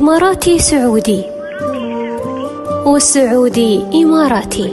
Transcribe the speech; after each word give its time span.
الإماراتي 0.00 0.58
سعودي. 0.58 1.24
والسعودي 2.86 3.84
إماراتي. 3.94 4.72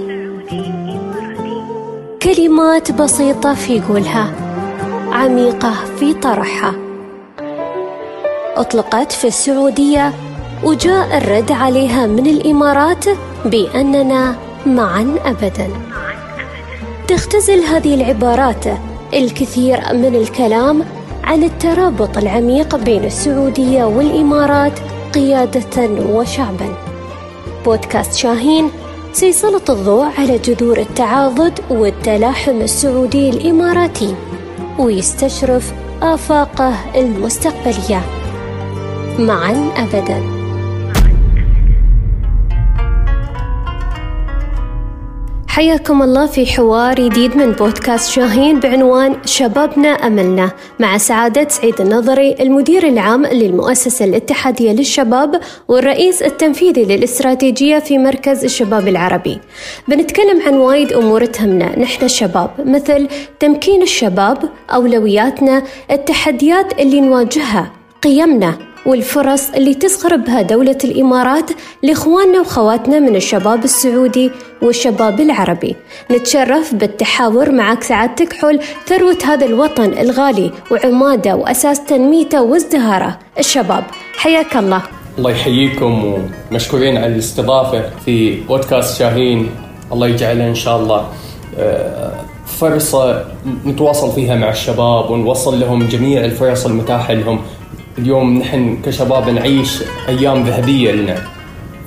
كلمات 2.22 2.92
بسيطة 2.92 3.54
في 3.54 3.82
قولها 3.82 4.32
عميقة 5.12 5.74
في 6.00 6.14
طرحها. 6.14 6.74
أطلقت 8.56 9.12
في 9.12 9.28
السعودية 9.28 10.14
وجاء 10.64 11.18
الرد 11.18 11.52
عليها 11.52 12.08
من 12.08 12.28
الإمارات 12.28 13.06
بأننا 13.46 14.36
معا 14.66 15.16
أبدا. 15.26 15.68
تختزل 17.08 17.60
هذه 17.60 17.94
العبارات 17.94 18.66
الكثير 19.14 19.78
من 19.94 20.16
الكلام 20.16 20.84
عن 21.24 21.44
الترابط 21.44 22.18
العميق 22.18 22.76
بين 22.76 23.04
السعودية 23.04 23.84
والإمارات 23.84 24.80
قيادة 25.14 26.04
وشعبا. 26.10 26.76
بودكاست 27.66 28.14
شاهين 28.14 28.70
سيسلط 29.14 29.72
الضوء 29.72 30.06
على 30.18 30.38
جذور 30.38 30.78
التعاضد 30.78 31.60
والتلاحم 31.70 32.62
السعودي 32.62 33.30
الإماراتي 33.30 34.16
ويستشرف 34.80 35.74
آفاقه 36.02 36.74
المستقبلية. 36.96 38.02
معا 39.20 39.72
أبداً. 39.78 40.37
حياكم 45.58 46.02
الله 46.02 46.26
في 46.26 46.46
حوار 46.46 46.96
جديد 46.96 47.38
من 47.38 47.52
بودكاست 47.52 48.12
شاهين 48.12 48.60
بعنوان 48.60 49.16
شبابنا 49.26 49.90
أملنا 49.90 50.52
مع 50.80 50.98
سعادة 50.98 51.48
سعيد 51.50 51.82
النظري 51.82 52.36
المدير 52.40 52.88
العام 52.88 53.26
للمؤسسة 53.26 54.06
الاتحادية 54.06 54.72
للشباب 54.72 55.42
والرئيس 55.68 56.24
التنفيذي 56.24 56.84
للاستراتيجية 56.86 57.80
في 57.80 57.98
مركز 57.98 58.44
الشباب 58.44 58.88
العربي. 58.88 59.40
بنتكلم 59.88 60.42
عن 60.48 60.54
وايد 60.54 60.94
أمور 60.94 61.26
تهمنا 61.26 61.80
نحن 61.80 62.06
الشباب 62.06 62.50
مثل 62.66 63.08
تمكين 63.40 63.82
الشباب 63.82 64.50
أولوياتنا 64.74 65.64
التحديات 65.92 66.80
اللي 66.80 67.02
نواجهها 67.02 67.72
قيمنا 68.02 68.58
والفرص 68.88 69.50
اللي 69.50 69.74
تسخر 69.74 70.16
بها 70.16 70.42
دولة 70.42 70.78
الإمارات 70.84 71.52
لإخواننا 71.84 72.40
وخواتنا 72.40 73.00
من 73.00 73.16
الشباب 73.16 73.64
السعودي 73.64 74.32
والشباب 74.62 75.20
العربي. 75.20 75.76
نتشرف 76.12 76.76
بالتحاور 76.76 77.52
معك 77.52 77.84
سعادتك 77.84 78.34
حول 78.34 78.60
ثروة 78.86 79.18
هذا 79.26 79.46
الوطن 79.46 79.86
الغالي 79.86 80.52
وعماده 80.72 81.36
وأساس 81.36 81.86
تنميته 81.86 82.42
وازدهاره. 82.42 83.20
الشباب 83.40 83.84
حياك 84.18 84.58
الله. 84.58 84.82
الله 85.18 85.32
يحييكم 85.32 86.20
ومشكورين 86.52 86.98
على 86.98 87.08
الاستضافة 87.08 87.84
في 88.06 88.42
بودكاست 88.42 89.00
شاهين. 89.00 89.50
الله 89.92 90.08
يجعلها 90.08 90.50
إن 90.50 90.56
شاء 90.56 90.78
الله. 90.80 91.08
آه، 91.60 92.14
فرصة 92.46 93.26
نتواصل 93.66 94.12
فيها 94.12 94.36
مع 94.36 94.50
الشباب 94.50 95.10
ونوصل 95.10 95.60
لهم 95.60 95.88
جميع 95.88 96.26
الفرص 96.26 96.66
المتاحة 96.66 97.14
لهم. 97.14 97.42
اليوم 98.00 98.38
نحن 98.38 98.78
كشباب 98.86 99.30
نعيش 99.30 99.84
أيام 100.08 100.44
ذهبية 100.44 100.92
لنا. 100.92 101.16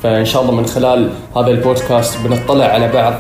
فإن 0.02 0.24
شاء 0.24 0.42
الله 0.42 0.54
من 0.54 0.66
خلال 0.66 1.10
هذا 1.36 1.50
البودكاست 1.50 2.26
بنطلع 2.26 2.64
على 2.64 2.88
بعض 2.92 3.14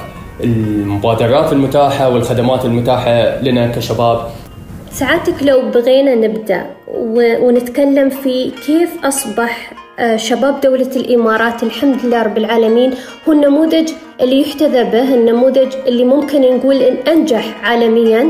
المبادرات 0.44 1.52
المتاحة 1.52 2.08
والخدمات 2.08 2.64
المتاحة 2.64 3.40
لنا 3.42 3.66
كشباب. 3.66 4.18
سعادتك 4.92 5.42
لو 5.42 5.70
بغينا 5.70 6.14
نبدأ 6.14 6.66
ونتكلم 7.42 8.10
في 8.10 8.50
كيف 8.66 8.90
أصبح 9.04 9.72
آه، 9.98 10.16
شباب 10.16 10.60
دولة 10.60 10.90
الإمارات 10.96 11.62
الحمد 11.62 11.96
لله 12.04 12.22
رب 12.22 12.38
العالمين 12.38 12.90
هو 13.28 13.32
النموذج 13.32 13.90
اللي 14.20 14.40
يحتذى 14.40 14.84
به 14.84 15.14
النموذج 15.14 15.72
اللي 15.86 16.04
ممكن 16.04 16.40
نقول 16.40 16.76
إن 16.76 16.96
أنجح 17.12 17.44
عالميا. 17.64 18.28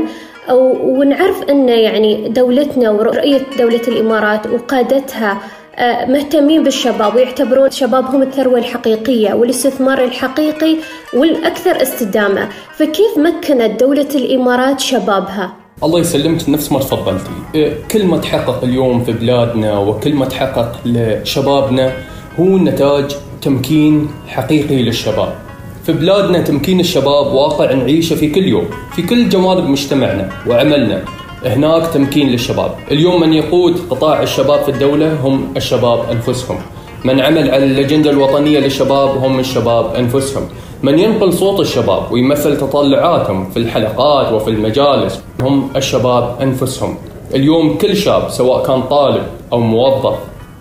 ونعرف 0.49 1.43
أن 1.49 1.69
يعني 1.69 2.29
دولتنا 2.29 2.89
ورؤية 2.89 3.41
دولة 3.59 3.81
الإمارات 3.87 4.47
وقادتها 4.47 5.37
آه، 5.75 6.05
مهتمين 6.05 6.63
بالشباب 6.63 7.15
ويعتبرون 7.15 7.71
شبابهم 7.71 8.21
الثروة 8.21 8.59
الحقيقية 8.59 9.33
والاستثمار 9.33 10.03
الحقيقي 10.03 10.75
والأكثر 11.13 11.81
استدامة. 11.81 12.49
فكيف 12.77 13.17
مكنت 13.17 13.79
دولة 13.79 14.09
الإمارات 14.15 14.79
شبابها؟ 14.79 15.53
الله 15.83 15.99
يسلمك 15.99 16.49
نفس 16.49 16.71
ما 16.71 16.79
تفضلتي. 16.79 17.31
آه، 17.55 17.73
كل 17.91 18.05
ما 18.05 18.17
تحقق 18.17 18.63
اليوم 18.63 19.03
في 19.03 19.11
بلادنا 19.11 19.79
وكل 19.79 20.13
ما 20.13 20.25
تحقق 20.25 20.79
لشبابنا 20.85 21.93
هو 22.39 22.57
نتاج 22.57 23.15
تمكين 23.41 24.09
حقيقي 24.27 24.83
للشباب. 24.83 25.50
في 25.83 25.93
بلادنا 25.93 26.41
تمكين 26.41 26.79
الشباب 26.79 27.33
واقع 27.33 27.73
نعيشه 27.73 28.15
في 28.15 28.29
كل 28.29 28.47
يوم 28.47 28.65
في 28.95 29.01
كل 29.01 29.29
جوانب 29.29 29.69
مجتمعنا 29.69 30.29
وعملنا. 30.47 31.03
هناك 31.45 31.87
تمكين 31.87 32.29
للشباب. 32.29 32.71
اليوم 32.91 33.21
من 33.21 33.33
يقود 33.33 33.79
قطاع 33.89 34.23
الشباب 34.23 34.63
في 34.63 34.71
الدولة 34.71 35.13
هم 35.23 35.53
الشباب 35.57 35.99
أنفسهم. 36.11 36.57
من 37.03 37.19
عمل 37.19 37.51
على 37.51 37.65
الأجندة 37.65 38.09
الوطنية 38.09 38.59
للشباب 38.59 39.17
هم 39.17 39.39
الشباب 39.39 39.95
أنفسهم. 39.95 40.43
من 40.83 40.99
ينقل 40.99 41.33
صوت 41.33 41.59
الشباب 41.59 42.11
ويمثل 42.11 42.57
تطلعاتهم 42.57 43.49
في 43.49 43.57
الحلقات 43.57 44.33
وفي 44.33 44.49
المجالس 44.49 45.21
هم 45.41 45.69
الشباب 45.75 46.35
أنفسهم. 46.41 46.97
اليوم 47.35 47.77
كل 47.77 47.97
شاب 47.97 48.29
سواء 48.29 48.65
كان 48.65 48.81
طالب 48.81 49.23
أو 49.53 49.59
موظف 49.59 50.15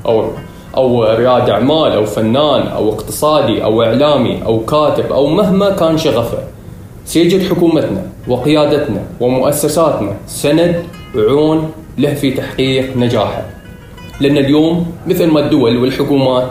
أو 0.06 0.24
أو 0.76 1.04
رياد 1.04 1.50
أعمال 1.50 1.92
أو 1.92 2.04
فنان 2.04 2.66
أو 2.66 2.88
اقتصادي 2.88 3.64
أو 3.64 3.82
إعلامي 3.82 4.42
أو 4.46 4.64
كاتب 4.64 5.12
أو 5.12 5.26
مهما 5.26 5.70
كان 5.70 5.98
شغفه. 5.98 6.38
سيجد 7.04 7.50
حكومتنا 7.50 8.06
وقيادتنا 8.28 9.02
ومؤسساتنا 9.20 10.16
سند 10.26 10.84
وعون 11.16 11.70
له 11.98 12.14
في 12.14 12.30
تحقيق 12.30 12.96
نجاحه. 12.96 13.42
لأن 14.20 14.38
اليوم 14.38 14.92
مثل 15.06 15.26
ما 15.26 15.40
الدول 15.40 15.76
والحكومات 15.76 16.48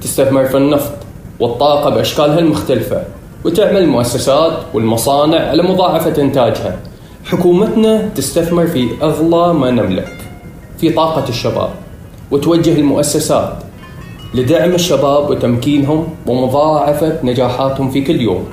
تستثمر 0.00 0.44
في 0.44 0.56
النفط 0.56 0.92
والطاقة 1.40 1.90
بأشكالها 1.90 2.38
المختلفة 2.38 3.02
وتعمل 3.44 3.82
المؤسسات 3.82 4.52
والمصانع 4.74 5.38
على 5.38 5.62
مضاعفة 5.62 6.22
إنتاجها. 6.22 6.76
حكومتنا 7.24 8.08
تستثمر 8.14 8.66
في 8.66 8.88
أغلى 9.02 9.54
ما 9.54 9.70
نملك 9.70 10.12
في 10.78 10.90
طاقة 10.90 11.28
الشباب. 11.28 11.70
وتوجه 12.34 12.78
المؤسسات 12.78 13.52
لدعم 14.34 14.74
الشباب 14.74 15.30
وتمكينهم 15.30 16.06
ومضاعفة 16.26 17.18
نجاحاتهم 17.24 17.90
في 17.90 18.00
كل 18.00 18.20
يوم. 18.20 18.44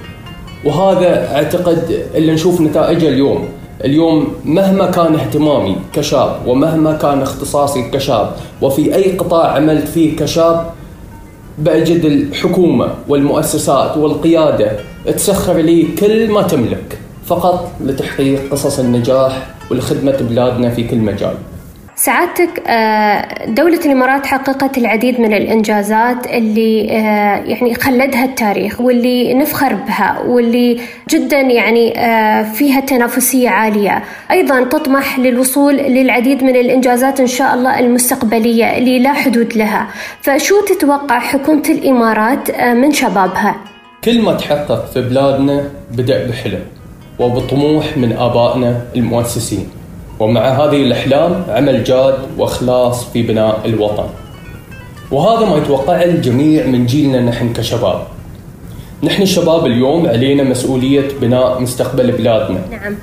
وهذا 0.66 1.36
أعتقد 1.36 2.06
اللي 2.16 2.34
نشوف 2.34 2.62
نتائجه 2.62 3.08
اليوم. 3.08 3.48
اليوم 3.86 4.28
مهما 4.46 4.92
كان 4.92 5.16
اهتمامي 5.16 5.76
كشاب 5.94 6.36
ومهما 6.48 6.94
كان 6.94 7.22
اختصاصي 7.22 7.90
كشاب 7.94 8.32
وفي 8.62 8.96
أي 8.96 9.18
قطاع 9.18 9.48
عملت 9.56 9.88
فيه 9.88 10.16
كشاب 10.16 10.66
بأجد 11.58 12.06
الحكومة 12.06 12.88
والمؤسسات 13.08 13.98
والقيادة 13.98 14.72
تسخر 15.06 15.58
لي 15.58 15.88
كل 16.00 16.32
ما 16.32 16.42
تملك 16.42 17.00
فقط 17.26 17.72
لتحقيق 17.86 18.52
قصص 18.52 18.80
النجاح 18.80 19.48
ولخدمة 19.72 20.18
بلادنا 20.30 20.70
في 20.70 20.84
كل 20.84 20.98
مجال. 20.98 21.34
سعادتك 21.96 22.64
آه، 22.68 23.46
دولة 23.46 23.80
الإمارات 23.86 24.26
حققت 24.26 24.78
العديد 24.78 25.20
من 25.20 25.34
الإنجازات 25.34 26.28
اللي 26.28 26.92
آه، 26.92 27.36
يعني 27.46 27.76
خلدها 27.76 28.26
التاريخ 28.26 28.82
واللي 28.82 29.34
نفخر 29.34 29.74
بها 29.74 30.20
واللي 30.28 30.80
جدا 31.10 31.38
يعني 31.42 32.00
آه، 32.00 32.44
فيها 32.44 32.80
تنافسية 32.80 33.50
عالية. 33.50 34.04
أيضا 34.32 34.64
تطمح 34.64 35.20
للوصول 35.20 35.76
للعديد 35.76 36.44
من 36.44 36.56
الإنجازات 36.56 37.20
إن 37.20 37.28
شاء 37.28 37.54
الله 37.54 37.80
المستقبلية 37.80 38.78
اللي 38.78 39.00
لا 39.00 39.14
حدود 39.14 39.58
لها. 39.58 39.88
فشو 40.22 40.56
تتوقع 40.66 41.20
حكومة 41.20 41.64
الإمارات 41.70 42.62
من 42.62 42.92
شبابها؟ 42.92 43.56
كل 44.04 44.22
ما 44.22 44.34
تحقق 44.34 44.92
في 44.94 45.02
بلادنا 45.02 45.70
بدأ 45.92 46.28
بحلم 46.28 46.64
وبطموح 47.20 47.98
من 47.98 48.14
آبائنا 48.14 48.82
المؤسسين. 48.96 49.81
ومع 50.22 50.42
هذه 50.50 50.82
الأحلام 50.82 51.44
عمل 51.50 51.84
جاد 51.84 52.16
وإخلاص 52.38 53.10
في 53.10 53.22
بناء 53.22 53.60
الوطن. 53.66 54.06
وهذا 55.12 55.46
ما 55.50 55.58
يتوقعه 55.58 56.04
الجميع 56.04 56.66
من 56.66 56.86
جيلنا 56.86 57.22
نحن 57.22 57.54
كشباب. 57.54 58.02
نحن 59.04 59.22
الشباب 59.22 59.66
اليوم 59.66 60.08
علينا 60.08 60.44
مسؤولية 60.44 61.08
بناء 61.22 61.62
مستقبل 61.62 62.12
بلادنا. 62.12 62.60
نعم. 62.72 62.96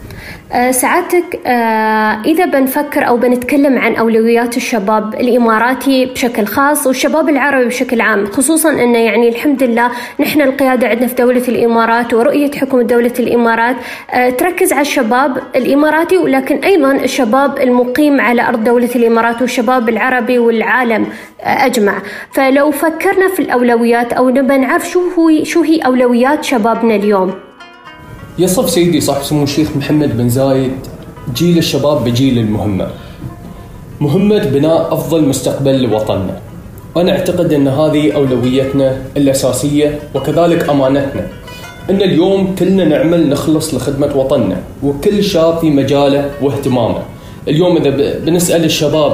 آه، 0.53 0.71
سعادتك 0.71 1.41
آه، 1.47 2.23
إذا 2.27 2.45
بنفكر 2.45 3.09
أو 3.09 3.17
بنتكلم 3.17 3.79
عن 3.79 3.95
أولويات 3.95 4.56
الشباب 4.56 5.15
الإماراتي 5.15 6.06
بشكل 6.06 6.47
خاص 6.47 6.87
والشباب 6.87 7.29
العربي 7.29 7.65
بشكل 7.65 8.00
عام 8.00 8.27
خصوصا 8.27 8.71
أنه 8.71 8.99
يعني 8.99 9.29
الحمد 9.29 9.62
لله 9.62 9.91
نحن 10.21 10.41
القيادة 10.41 10.89
عندنا 10.89 11.06
في 11.06 11.15
دولة 11.15 11.49
الإمارات 11.49 12.15
ورؤية 12.15 12.51
حكومة 12.51 12.83
دولة 12.83 13.12
الإمارات. 13.19 13.77
آه، 14.11 14.31
تركز 14.31 14.73
على 14.73 14.83
الشباب 14.83 15.39
الإماراتي 15.56 16.19
ولكن 16.19 16.56
أيضا 16.56 16.93
الشباب 16.93 17.59
المقيم 17.59 18.21
على 18.21 18.43
أرض 18.49 18.65
دولة 18.65 18.91
الإمارات 18.97 19.41
والشباب 19.41 19.89
العربي 19.89 20.39
والعالم 20.39 21.06
أجمع. 21.41 22.03
فلو 22.33 22.71
فكرنا 22.71 23.29
في 23.29 23.41
الأولويات 23.41 24.12
أو 24.12 24.31
نبى 24.31 24.56
نعرف 24.56 24.91
شو 24.91 25.01
هو 25.19 25.44
شو 25.44 25.62
هي 25.62 25.81
أولويات 25.88 26.44
شبابنا 26.44 26.94
اليوم. 26.94 27.35
يصف 28.38 28.70
سيدي 28.70 29.00
صاحب 29.00 29.23
سمو 29.23 29.43
الشيخ 29.43 29.76
محمد 29.76 30.17
بن 30.17 30.29
زايد 30.29 30.73
جيل 31.35 31.58
الشباب 31.58 32.05
بجيل 32.05 32.38
المهمة. 32.38 32.87
مهمة 34.00 34.44
بناء 34.44 34.94
أفضل 34.94 35.29
مستقبل 35.29 35.82
لوطننا. 35.82 36.40
أنا 36.96 37.12
أعتقد 37.12 37.52
أن 37.52 37.69
هذه 37.69 38.12
أولويتنا 38.12 38.96
الأساسية 39.17 39.99
وكذلك 40.14 40.69
أمانتنا. 40.70 41.26
أن 41.91 42.02
اليوم 42.02 42.55
كلنا 42.58 42.84
نعمل 42.84 43.29
نخلص 43.29 43.75
لخدمة 43.75 44.17
وطننا 44.17 44.56
وكل 44.82 45.25
شاب 45.25 45.58
في 45.58 45.70
مجاله 45.70 46.31
واهتمامه. 46.43 47.02
اليوم 47.49 47.76
إذا 47.76 48.19
بنسأل 48.19 48.64
الشباب 48.64 49.12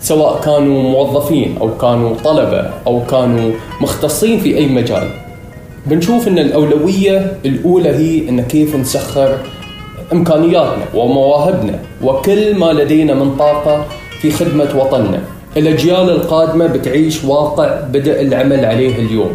سواء 0.00 0.40
كانوا 0.40 0.82
موظفين 0.82 1.56
أو 1.60 1.78
كانوا 1.78 2.14
طلبة 2.24 2.70
أو 2.86 3.06
كانوا 3.10 3.50
مختصين 3.80 4.40
في 4.40 4.56
أي 4.58 4.66
مجال 4.66 5.21
بنشوف 5.86 6.28
إن 6.28 6.38
الأولوية 6.38 7.36
الأولى 7.44 7.88
هي 7.88 8.28
إن 8.28 8.42
كيف 8.42 8.76
نسخر 8.76 9.38
إمكانياتنا 10.12 10.84
ومواهبنا 10.94 11.78
وكل 12.02 12.54
ما 12.54 12.72
لدينا 12.72 13.14
من 13.14 13.36
طاقة 13.36 13.86
في 14.20 14.30
خدمة 14.30 14.68
وطننا. 14.76 15.20
الأجيال 15.56 16.10
القادمة 16.10 16.66
بتعيش 16.66 17.24
واقع 17.24 17.80
بدا 17.80 18.20
العمل 18.20 18.64
عليه 18.64 18.96
اليوم. 18.98 19.30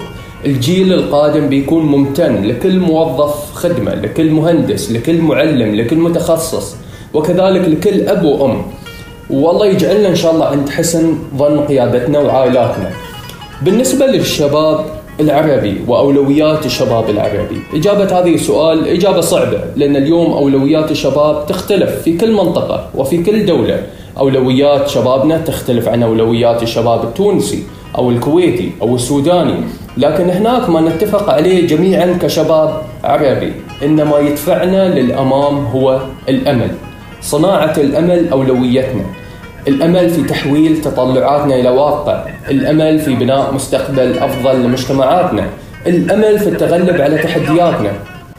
الجيل 0.46 0.94
القادم 0.94 1.50
بيكون 1.50 1.86
ممتن 1.86 2.44
لكل 2.44 2.80
موظف 2.80 3.54
خدمة، 3.54 3.96
لكل 3.96 4.32
مهندس، 4.32 4.92
لكل 4.92 5.22
معلم، 5.22 5.76
لكل 5.76 5.96
متخصص، 5.96 6.76
وكذلك 7.14 7.68
لكل 7.70 8.02
أب 8.02 8.24
وأم. 8.24 8.62
والله 9.30 9.66
يجعلنا 9.66 10.10
إن 10.10 10.16
شاء 10.16 10.34
الله 10.34 10.46
عند 10.46 10.70
حسن 10.70 11.18
ظن 11.38 11.60
قيادتنا 11.60 12.20
وعائلاتنا. 12.20 12.92
بالنسبة 13.62 14.06
للشباب 14.06 14.86
العربي 15.20 15.82
وأولويات 15.88 16.66
الشباب 16.66 17.10
العربي؟ 17.10 17.62
إجابة 17.74 18.20
هذه 18.20 18.36
السؤال 18.36 18.88
إجابة 18.88 19.22
صعبة 19.22 19.60
لأن 19.76 19.96
اليوم 19.96 20.32
أولويات 20.34 20.92
الشباب 20.92 21.46
تختلف 21.46 22.02
في 22.02 22.18
كل 22.18 22.32
منطقة 22.32 22.90
وفي 22.96 23.24
كل 23.24 23.46
دولة. 23.46 23.84
أولويات 24.20 24.90
شبابنا 24.90 25.38
تختلف 25.38 25.88
عن 25.88 26.04
أولويات 26.04 26.64
الشباب 26.64 27.04
التونسي 27.04 27.64
أو 27.98 28.12
الكويتي 28.12 28.72
أو 28.82 28.96
السوداني، 28.96 29.56
لكن 29.98 30.30
هناك 30.30 30.70
ما 30.70 30.82
نتفق 30.82 31.30
عليه 31.30 31.68
جميعا 31.68 32.18
كشباب 32.22 32.82
عربي 33.04 33.54
ان 33.84 34.04
ما 34.04 34.20
يدفعنا 34.20 35.00
للأمام 35.00 35.66
هو 35.66 36.02
الأمل. 36.30 36.72
صناعة 37.22 37.74
الأمل 37.78 38.30
أولويتنا. 38.30 39.06
الأمل 39.68 40.10
في 40.10 40.24
تحويل 40.24 40.82
تطلعاتنا 40.82 41.56
إلى 41.56 41.70
واقع، 41.70 42.26
الأمل 42.50 43.00
في 43.00 43.16
بناء 43.16 43.54
مستقبل 43.54 44.18
أفضل 44.20 44.64
لمجتمعاتنا، 44.64 45.48
الأمل 45.88 46.40
في 46.40 46.50
التغلب 46.50 47.02
على 47.02 47.18
تحدياتنا. 47.18 47.92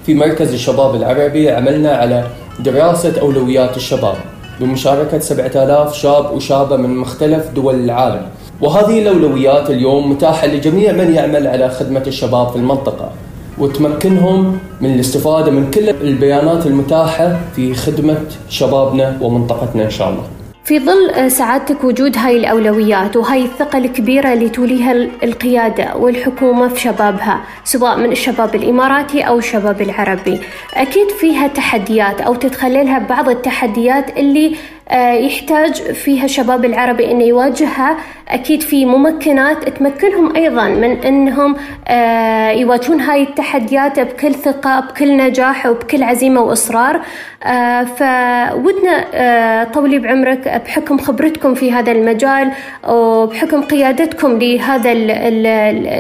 في 0.07 0.15
مركز 0.15 0.53
الشباب 0.53 0.95
العربي 0.95 1.51
عملنا 1.51 1.91
على 1.91 2.25
دراسة 2.61 3.21
أولويات 3.21 3.77
الشباب 3.77 4.15
بمشاركة 4.61 5.19
7000 5.19 5.95
شاب 5.95 6.33
وشابة 6.33 6.77
من 6.77 6.97
مختلف 6.97 7.51
دول 7.55 7.75
العالم. 7.75 8.23
وهذه 8.61 9.03
الأولويات 9.03 9.71
اليوم 9.71 10.11
متاحة 10.11 10.47
لجميع 10.47 10.93
من 10.93 11.15
يعمل 11.15 11.47
على 11.47 11.69
خدمة 11.69 12.03
الشباب 12.07 12.49
في 12.49 12.57
المنطقة. 12.57 13.11
وتمكنهم 13.59 14.59
من 14.81 14.95
الاستفادة 14.95 15.51
من 15.51 15.71
كل 15.71 15.89
البيانات 15.89 16.67
المتاحة 16.67 17.39
في 17.57 17.75
خدمة 17.75 18.17
شبابنا 18.49 19.19
ومنطقتنا 19.21 19.85
إن 19.85 19.91
شاء 19.91 20.09
الله. 20.09 20.38
في 20.69 20.79
ظل 20.79 21.31
سعادتك 21.31 21.85
وجود 21.85 22.19
هاي 22.19 22.37
الأولويات 22.37 23.17
وهاي 23.17 23.45
الثقة 23.45 23.79
الكبيرة 23.79 24.33
اللي 24.33 24.49
توليها 24.49 24.93
القيادة 25.23 25.97
والحكومة 25.97 26.69
في 26.69 26.81
شبابها 26.81 27.41
سواء 27.65 27.99
من 27.99 28.13
الشباب 28.13 28.55
الإماراتي 28.55 29.23
أو 29.23 29.39
الشباب 29.39 29.83
العربي 29.83 30.41
أكيد 30.75 31.11
فيها 31.11 31.47
تحديات 31.47 32.21
أو 32.21 32.35
تتخللها 32.35 32.99
بعض 32.99 33.29
التحديات 33.29 34.19
اللي 34.19 34.57
يحتاج 34.97 35.73
فيها 35.75 36.25
الشباب 36.25 36.65
العربي 36.65 37.11
إنه 37.11 37.25
يواجهها. 37.25 37.97
أكيد 38.29 38.63
في 38.63 38.87
ممكنات 38.87 39.69
تمكنهم 39.69 40.37
أيضا 40.37 40.69
من 40.69 40.91
إنهم 40.91 41.57
آه، 41.89 42.51
يواجهون 42.51 43.01
هاي 43.01 43.23
التحديات 43.23 44.01
بكل 44.01 44.35
ثقة 44.35 44.81
بكل 44.81 45.17
نجاح 45.17 45.67
وبكل 45.67 46.03
عزيمة 46.03 46.41
وإصرار. 46.41 47.01
آه، 47.45 47.85
فودنا 47.85 49.65
طولي 49.75 49.99
بعمرك 49.99 50.63
بحكم 50.65 50.99
خبرتكم 50.99 51.55
في 51.55 51.73
هذا 51.73 51.93
المجال 51.93 52.53
وبحكم 52.89 53.63
قيادتكم 53.63 54.39
لهذا 54.39 54.93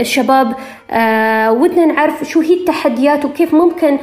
الشباب 0.00 0.46
ودنا 1.61 1.87
نعرف 1.87 2.25
شو 2.25 2.40
هي 2.40 2.55
التحديات 2.55 3.25
وكيف 3.25 3.55
ممكن 3.55 3.99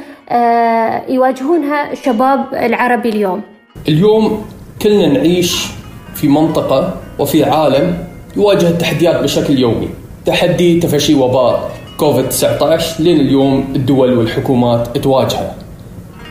يواجهونها 1.08 1.92
الشباب 1.92 2.54
العربي 2.54 3.08
اليوم. 3.08 3.42
اليوم 3.88 4.55
كلنا 4.82 5.06
نعيش 5.06 5.66
في 6.14 6.28
منطقة 6.28 6.94
وفي 7.18 7.44
عالم 7.44 7.98
يواجه 8.36 8.68
التحديات 8.68 9.22
بشكل 9.22 9.58
يومي. 9.58 9.88
تحدي 10.26 10.80
تفشي 10.80 11.14
وباء 11.14 11.70
كوفيد 11.96 12.28
19 12.28 13.02
لين 13.02 13.20
اليوم 13.20 13.72
الدول 13.76 14.18
والحكومات 14.18 14.98
تواجهه. 14.98 15.54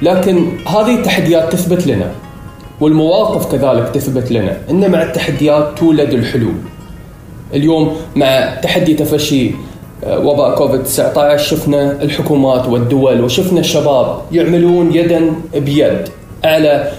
لكن 0.02 0.48
هذه 0.68 0.96
التحديات 0.96 1.54
تثبت 1.54 1.88
لنا 1.88 2.12
والمواقف 2.82 3.52
كذلك 3.52 3.90
تثبت 3.94 4.32
لنا 4.32 4.58
إن 4.70 4.92
مع 4.92 5.04
التحديات 5.04 5.78
تولد 5.78 6.14
الحلول. 6.14 6.56
اليوم 7.54 7.96
مع 8.16 8.56
تحدي 8.64 8.94
تفشي 8.94 9.52
آه، 10.04 10.20
وباء 10.20 10.56
كوفيد 10.56 10.84
19 10.84 11.38
شفنا 11.44 12.02
الحكومات 12.02 12.68
والدول 12.68 13.22
وشفنا 13.22 13.60
الشباب 13.60 14.22
يعملون 14.32 14.96
يدا 14.96 15.34
بيد 15.56 16.10
على 16.44 16.92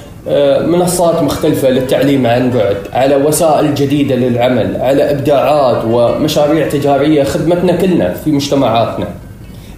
منصات 0.67 1.23
مختلفة 1.23 1.71
للتعليم 1.71 2.27
عن 2.27 2.51
بعد 2.51 2.77
على 2.93 3.17
وسائل 3.17 3.75
جديدة 3.75 4.15
للعمل 4.15 4.77
على 4.81 5.11
إبداعات 5.11 5.85
ومشاريع 5.91 6.69
تجارية 6.69 7.23
خدمتنا 7.23 7.77
كلنا 7.77 8.15
في 8.25 8.33
مجتمعاتنا. 8.33 9.07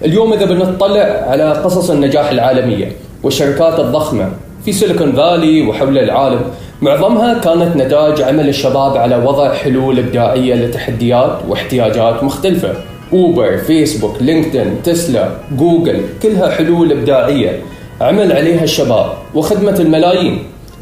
اليوم 0.04 0.32
إذا 0.32 0.44
بنطلع 0.44 1.24
على 1.28 1.52
قصص 1.52 1.90
النجاح 1.90 2.30
العالمية 2.30 2.92
والشركات 3.22 3.80
الضخمة 3.80 4.28
في 4.64 4.72
Silicon 4.72 5.12
Valley 5.12 5.62
وحول 5.62 5.98
العالم 5.98 6.40
معظمها 6.82 7.38
كانت 7.38 7.76
نتاج 7.76 8.22
عمل 8.22 8.48
الشباب 8.48 8.96
على 8.96 9.16
وضع 9.16 9.54
حلول 9.54 9.98
إبداعية 9.98 10.54
لتحديات 10.54 11.38
واحتياجات 11.48 12.24
مختلفة. 12.24 12.74
Uber، 13.12 13.56
Facebook، 13.56 14.16
LinkedIn، 14.20 14.82
Tesla، 14.84 15.28
Google 15.58 16.00
كلها 16.22 16.50
حلول 16.50 16.92
إبداعية. 16.92 17.60
عمل 18.00 18.32
عليها 18.32 18.64
الشباب 18.64 19.06
وخدمة 19.34 19.76
الملايين. 19.80 20.38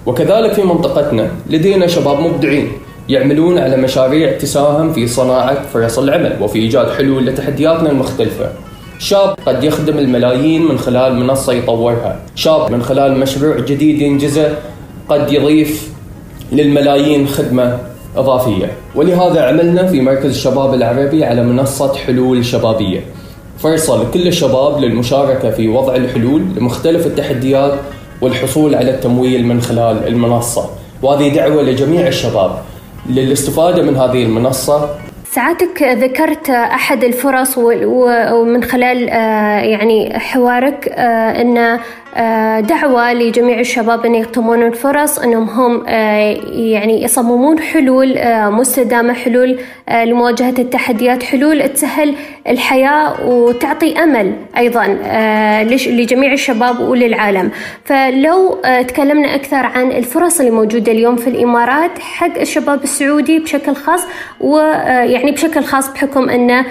وكذلك 0.07 0.53
في 0.53 0.63
منطقتنا 0.63 1.31
لدينا 1.51 1.87
شباب 1.87 2.21
مبدعين 2.21 2.73
يعملون 3.09 3.59
على 3.59 3.77
مشاريع 3.77 4.39
تساهم 4.39 4.93
في 4.93 5.07
صناعة 5.07 5.63
فرص 5.73 5.99
العمل 5.99 6.37
وفي 6.41 6.59
إيجاد 6.59 6.91
حلول 6.91 7.27
لتحدياتنا 7.27 7.91
المختلفة. 7.91 8.51
شاب 8.99 9.35
قد 9.47 9.65
يخدم 9.65 9.99
الملايين 9.99 10.63
من 10.69 10.79
خلال 10.79 11.15
منصة 11.15 11.53
يطورها. 11.53 12.21
شاب 12.35 12.71
من 12.71 12.83
خلال 12.83 13.19
مشروع 13.21 13.59
جديد 13.61 14.01
ينجزه 14.01 14.55
قد 15.09 15.33
يضيف 15.33 15.91
للملايين 16.53 17.27
خدمة 17.29 17.79
إضافية. 18.17 18.73
ولهذا 18.95 19.41
عملنا 19.43 19.87
في 19.87 20.01
مركز 20.01 20.31
الشباب 20.31 20.75
العربي 20.75 21.25
على 21.25 21.43
منصة 21.43 21.95
حلول 21.95 22.45
شبابية. 22.45 23.01
فرصة 23.59 24.03
لكل 24.03 24.29
الشباب 24.29 24.81
للمشاركة 24.81 25.51
في 25.51 25.69
وضع 25.69 25.95
الحلول 25.95 26.43
لمختلف 26.57 27.07
التحديات 27.07 27.73
والحصول 28.21 28.75
على 28.75 28.91
التمويل 28.91 29.47
من 29.47 29.61
خلال 29.61 30.09
المنصة. 30.09 30.71
وهذه 31.03 31.35
دعوة 31.35 31.63
لجميع 31.63 32.07
الشباب. 32.07 32.51
للاستفادة 33.11 33.83
من 33.83 33.97
هذه 33.97 34.23
المنصة. 34.23 34.89
ساعتك 35.31 35.83
ذكرت 35.83 36.51
أحد 36.51 37.05
الفرص 37.05 37.59
ومن 37.59 38.65
خلال 38.65 39.09
آه، 39.11 39.61
يعني 39.61 40.19
حوارك 40.19 40.89
آه، 40.89 41.41
أن 41.41 41.79
دعوة 42.61 43.13
لجميع 43.13 43.61
الشباب 43.61 44.07
أن 44.07 44.15
يغتنمون 44.15 44.63
الفرص 44.63 45.19
أنهم 45.19 45.49
هم 45.49 45.85
آه، 45.89 46.37
يعني 46.51 47.03
يصممون 47.03 47.59
حلول 47.59 48.17
آه، 48.19 48.51
مستدامة 48.51 49.13
حلول 49.13 49.59
لمواجهة 49.91 50.55
التحديات 50.59 51.23
حلول 51.23 51.69
تسهل 51.69 52.15
الحياة 52.49 53.27
وتعطي 53.27 53.99
أمل 53.99 54.33
أيضا 54.59 54.87
لجميع 55.87 56.33
الشباب 56.33 56.81
وللعالم. 56.81 57.51
فلو 57.85 58.59
تكلمنا 58.89 59.35
أكثر 59.35 59.67
عن 59.67 59.93
الفرص 59.93 60.41
اللي 60.41 60.51
موجودة 60.51 60.93
اليوم 60.93 61.17
في 61.17 61.31
الإمارات 61.31 61.99
حق 61.99 62.39
الشباب 62.41 62.83
السعودي 62.83 63.39
بشكل 63.39 63.75
خاص 63.75 64.01
ويعني 64.41 65.33
بشكل 65.33 65.65
خاص 65.65 65.93
بحكم 65.93 66.29
أنه 66.29 66.65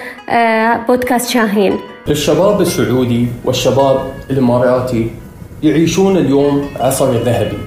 بودكاست 0.88 1.30
شاهين. 1.30 1.78
الشباب 2.08 2.60
السعودي 2.60 3.26
والشباب 3.44 4.12
الإماراتي 4.30 5.10
يعيشون 5.62 6.16
اليوم 6.16 6.68
عصر 6.80 7.12
ذهبي 7.12 7.58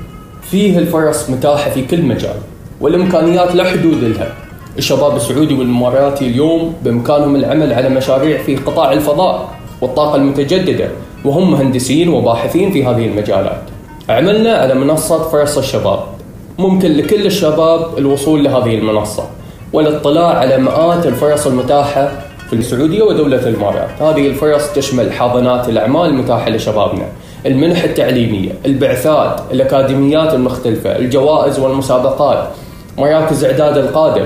فيه 0.41 0.77
الفرص 0.77 1.29
متاحة 1.29 1.69
في 1.71 1.85
كل 1.85 2.01
مجال 2.01 2.35
والإمكانيات 2.81 3.55
لا 3.55 3.63
حدود 3.63 4.03
لها. 4.03 4.33
الشباب 4.77 5.15
السعودي 5.15 5.53
والإماراتي 5.53 6.27
اليوم 6.27 6.75
بإمكانهم 6.83 7.35
العمل 7.35 7.73
على 7.73 7.89
مشاريع 7.89 8.41
في 8.43 8.55
قطاع 8.55 8.91
الفضاء 8.91 9.49
والطاقة 9.81 10.15
المتجددة 10.15 10.87
وهم 11.25 11.51
مهندسين 11.51 12.09
وباحثين 12.09 12.71
في 12.71 12.85
هذه 12.85 13.05
المجالات. 13.05 13.61
عملنا 14.09 14.53
على 14.53 14.73
منصة 14.73 15.29
فرص 15.29 15.57
الشباب. 15.57 15.99
ممكن 16.59 16.91
لكل 16.91 17.25
الشباب 17.25 17.97
الوصول 17.97 18.43
لهذه 18.43 18.75
المنصة 18.77 19.23
والاطلاع 19.73 20.37
على 20.37 20.57
مئات 20.57 21.05
الفرص 21.05 21.47
المتاحة 21.47 22.11
في 22.49 22.55
السعودية 22.55 23.03
ودولة 23.03 23.49
الإمارات. 23.49 23.89
هذه 24.01 24.27
الفرص 24.27 24.73
تشمل 24.73 25.11
حاضنات 25.11 25.69
الأعمال 25.69 26.09
المتاحة 26.09 26.49
لشبابنا. 26.49 27.05
المنح 27.45 27.83
التعليمية 27.83 28.51
البعثات 28.65 29.41
الأكاديميات 29.51 30.33
المختلفة 30.33 30.95
الجوائز 30.95 31.59
والمسابقات 31.59 32.47
مراكز 32.97 33.45
إعداد 33.45 33.77
القادة 33.77 34.23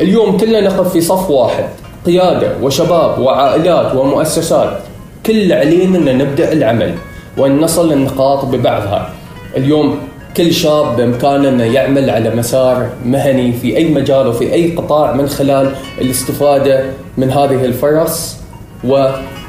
اليوم 0.00 0.36
كلنا 0.36 0.60
نقف 0.60 0.92
في 0.92 1.00
صف 1.00 1.30
واحد 1.30 1.64
قيادة 2.06 2.52
وشباب 2.62 3.18
وعائلات 3.18 3.94
ومؤسسات. 3.94 4.78
كل 5.26 5.52
علينا 5.52 5.98
أن 5.98 6.18
نبدأ 6.18 6.52
العمل 6.52 6.94
وأن 7.38 7.60
نصل 7.60 7.92
للنقاط 7.92 8.44
ببعضها. 8.44 9.10
اليوم 9.56 9.98
كل 10.36 10.52
شاب 10.54 10.96
بإمكانه 10.96 11.48
أنه 11.48 11.64
يعمل 11.64 12.10
على 12.10 12.34
مسار 12.34 12.88
مهني 13.04 13.52
في 13.52 13.76
أي 13.76 13.84
مجال 13.84 14.26
وفي 14.26 14.52
أي 14.52 14.70
قطاع 14.70 15.12
من 15.12 15.28
خلال 15.28 15.74
الاستفادة 16.00 16.84
من 17.16 17.30
هذه 17.30 17.64
الفرص 17.64 18.36
و 18.84 19.08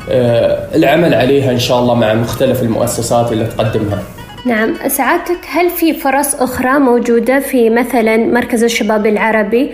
العمل 0.10 1.14
عليها 1.14 1.52
إن 1.52 1.60
شاء 1.60 1.80
الله 1.80 1.96
مع 1.96 2.14
مختلف 2.14 2.64
المؤسسات 2.64 3.32
اللي 3.32 3.46
تقدمها. 3.46 4.04
نعم 4.46 4.74
سعادتك 4.88 5.40
هل 5.50 5.70
في 5.70 5.94
فرص 5.94 6.36
أخرى 6.36 6.80
موجودة 6.80 7.40
في 7.40 7.70
مثلا 7.70 8.18
مركز 8.18 8.64
الشباب 8.64 9.06
العربي؟ 9.06 9.72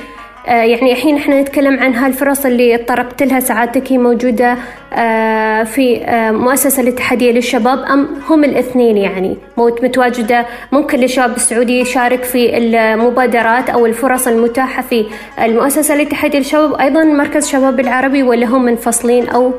آه، 0.47 0.51
يعني 0.51 0.91
الحين 0.91 1.15
إحنا 1.17 1.41
نتكلم 1.41 1.79
عن 1.79 1.93
هالفرص 1.93 2.45
اللي 2.45 2.77
طرقت 2.77 3.23
لها 3.23 3.39
سعادتك 3.39 3.91
هي 3.91 3.97
موجودة 3.97 4.57
آه، 4.93 5.63
في 5.63 6.01
مؤسسة 6.31 6.83
الاتحادية 6.83 7.31
للشباب 7.31 7.79
أم 7.79 8.07
هم 8.29 8.43
الاثنين 8.43 8.97
يعني 8.97 9.37
متواجدة؟ 9.57 10.45
ممكن 10.71 10.99
للشباب 10.99 11.35
السعودي 11.35 11.79
يشارك 11.79 12.23
في 12.23 12.57
المبادرات 12.57 13.69
أو 13.69 13.85
الفرص 13.85 14.27
المتاحة 14.27 14.81
في 14.81 15.05
المؤسسة 15.43 15.93
الاتحادية 15.95 16.37
للشباب 16.39 16.73
أيضا 16.73 17.03
مركز 17.03 17.43
الشباب 17.45 17.79
العربي 17.79 18.23
ولا 18.23 18.45
هم 18.47 18.65
منفصلين 18.65 19.29
أو 19.29 19.51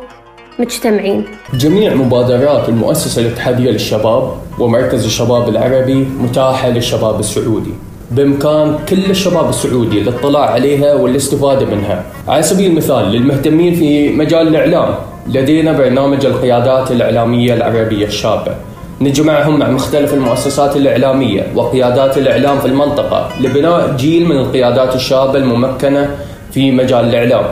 مجتمعين. 0.59 1.25
جميع 1.55 1.95
مبادرات 1.95 2.69
المؤسسة 2.69 3.23
الاتحادية 3.23 3.71
للشباب 3.71 4.31
ومركز 4.59 5.05
الشباب 5.05 5.49
العربي 5.49 5.95
متاحة 5.95 6.69
للشباب 6.69 7.21
السعودي. 7.21 7.71
بإمكان 8.11 8.79
كل 8.89 9.11
الشباب 9.11 9.49
السعودي 9.49 10.01
الاطلاع 10.01 10.51
عليها 10.51 10.95
والاستفادة 10.95 11.67
منها. 11.67 12.05
على 12.29 12.43
سبيل 12.43 12.71
المثال 12.71 13.05
للمهتمين 13.13 13.75
في 13.75 14.13
مجال 14.13 14.49
الإعلام 14.49 14.95
لدينا 15.27 15.73
برنامج 15.73 16.27
القيادات 16.27 16.91
الإعلامية 16.91 17.55
العربية 17.55 18.07
الشابة. 18.07 18.55
نجمعهم 19.01 19.59
مع 19.59 19.71
مختلف 19.71 20.15
المؤسسات 20.15 20.77
الإعلامية 20.77 21.47
وقيادات 21.55 22.19
الإعلام 22.19 22.59
في 22.59 22.67
المنطقة 22.67 23.29
لبناء 23.41 23.97
جيل 23.97 24.29
من 24.29 24.37
القيادات 24.37 24.95
الشابة 24.95 25.39
الممكنة 25.39 26.11
في 26.53 26.71
مجال 26.71 27.05
الإعلام. 27.05 27.45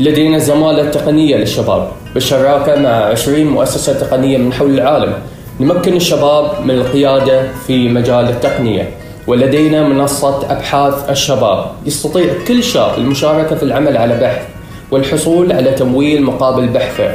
لدينا 0.00 0.38
زمالة 0.38 0.90
تقنية 0.90 1.36
للشباب. 1.36 1.88
بالشراكة 2.14 2.80
مع 2.80 2.88
20 2.88 3.44
مؤسسة 3.44 3.92
تقنية 3.92 4.38
من 4.38 4.52
حول 4.52 4.70
العالم 4.70 5.12
نمكن 5.60 5.96
الشباب 5.96 6.50
من 6.64 6.70
القيادة 6.70 7.42
في 7.66 7.88
مجال 7.88 8.28
التقنية 8.28 8.90
ولدينا 9.26 9.88
منصة 9.88 10.52
أبحاث 10.52 11.10
الشباب. 11.10 11.66
يستطيع 11.86 12.32
كل 12.48 12.62
شاب 12.62 12.98
المشاركة 12.98 13.56
في 13.56 13.62
العمل 13.62 13.96
على 13.96 14.20
بحث 14.20 14.42
والحصول 14.90 15.52
على 15.52 15.72
تمويل 15.72 16.22
مقابل 16.22 16.68
بحثه 16.68 17.10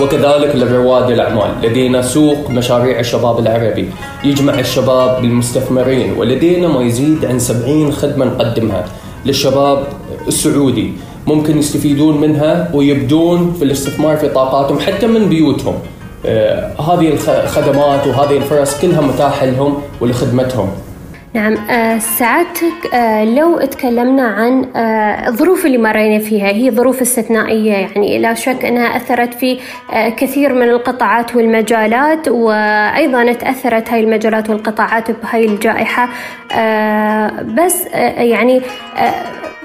وكذلك 0.00 0.56
لرواد 0.56 1.10
الأعمال 1.10 1.50
لدينا 1.62 2.02
سوق 2.02 2.50
مشاريع 2.50 3.00
الشباب 3.00 3.38
العربي. 3.38 3.88
يجمع 4.24 4.58
الشباب 4.58 5.22
بالمستثمرين 5.22 6.12
ولدينا 6.12 6.68
ما 6.68 6.82
يزيد 6.82 7.24
عن 7.24 7.38
70 7.38 7.92
خدمة 7.92 8.24
نقدمها 8.24 8.84
للشباب 9.26 9.84
السعودي. 10.28 10.92
ممكن 11.26 11.58
يستفيدون 11.58 12.20
منها 12.20 12.70
ويبدون 12.74 13.54
في 13.58 13.64
الاستثمار 13.64 14.16
في 14.16 14.28
طاقاتهم 14.28 14.78
حتى 14.78 15.06
من 15.06 15.28
بيوتهم. 15.28 15.74
آه 16.26 16.80
هذه 16.80 17.08
الخدمات 17.44 18.06
وهذه 18.06 18.36
الفرص 18.36 18.80
كلها 18.80 19.00
متاحة 19.00 19.46
لهم 19.46 19.74
ولخدمتهم. 20.00 20.68
نعم 21.34 21.54
آه 21.70 21.98
سعادتك 21.98 22.94
آه 22.94 23.24
لو 23.24 23.58
تكلمنا 23.60 24.22
عن 24.28 24.64
آه 24.76 25.28
الظروف 25.28 25.66
اللي 25.66 25.78
مرينا 25.78 26.18
فيها 26.18 26.48
هي 26.48 26.70
ظروف 26.70 27.00
استثنائية 27.00 27.72
يعني 27.72 28.18
لا 28.18 28.34
شك 28.34 28.64
أنها 28.64 28.96
أثرت 28.96 29.34
في 29.34 29.58
كثير 30.16 30.54
من 30.54 30.62
القطاعات 30.68 31.36
والمجالات 31.36 32.28
وأيضا 32.28 33.32
تأثرت 33.32 33.90
هاي 33.90 34.00
المجالات 34.00 34.50
والقطاعات 34.50 35.10
بهاي 35.10 35.44
الجائحة. 35.44 36.08
بس 37.44 37.86
يعني 38.16 38.62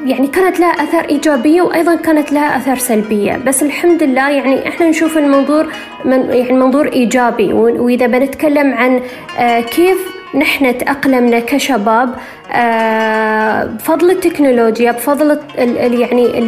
يعني 0.06 0.28
كانت 0.28 0.60
لها 0.60 0.70
أثر 0.72 1.10
إيجابية 1.10 1.62
وأيضا 1.62 1.96
كانت 1.96 2.32
لها 2.32 2.58
أثر 2.58 2.78
سلبية. 2.78 3.38
بس 3.48 3.64
الحمد 3.64 4.04
لله 4.04 4.30
يعني 4.30 4.68
إحنا 4.68 4.90
نشوف 4.90 5.18
المنظور 5.18 5.68
من 6.06 6.30
يعني 6.30 6.54
منظور 6.54 6.88
إيجابي 6.94 7.54
وإذا 7.54 8.08
بنتكلم 8.08 8.74
عن 8.74 9.02
كيف 9.62 10.16
نحن 10.36 10.78
تأقلمنا 10.78 11.40
كشباب 11.40 12.16
آه، 12.52 13.64
بفضل 13.64 14.12
التكنولوجيا 14.12 14.92
بفضل 14.92 15.40
يعني 15.58 16.40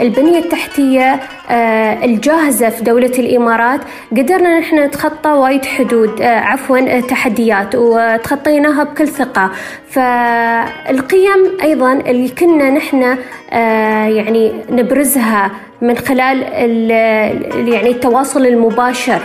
البنية 0.00 0.38
التحتية 0.38 1.20
آه، 1.50 2.04
الجاهزة 2.04 2.68
في 2.68 2.82
دولة 2.82 3.12
الإمارات. 3.18 3.80
قدرنا 4.12 4.58
نحن 4.58 4.78
نتخطى 4.78 5.30
وايد 5.30 5.64
حدود 5.64 6.22
آه، 6.22 6.40
عفوا 6.40 7.00
تحديات 7.00 7.74
وتخطيناها 7.74 8.84
بكل 8.84 9.08
ثقة. 9.08 9.50
فالقيم 9.90 11.58
أيضا 11.62 11.92
اللي 11.92 12.28
كنا 12.28 12.70
نحن 12.70 13.18
يعني 14.16 14.52
نبرزها 14.70 15.50
من 15.82 15.96
خلال 15.96 16.42
يعني 17.68 17.90
التواصل 17.90 18.46
المباشر. 18.46 19.22